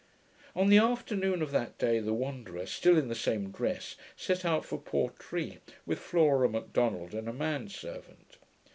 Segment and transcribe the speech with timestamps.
[0.55, 4.65] On the afternoon of that day, the Wanderer, still in the same dress, set out
[4.65, 8.37] for Portree, with Flora Macdonald and a man servant.